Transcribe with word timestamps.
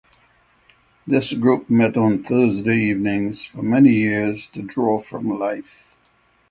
This 1.05 1.31
group 1.31 1.69
met 1.69 1.95
on 1.95 2.23
Thursday 2.23 2.85
evenings 2.89 3.45
for 3.45 3.61
many 3.61 3.91
years 3.91 4.47
to 4.47 4.63
draw 4.63 4.97
from 4.97 5.29
life. 5.29 5.95